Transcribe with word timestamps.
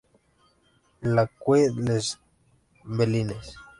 La 1.01 1.27
Queue-les-Yvelines 1.27 2.17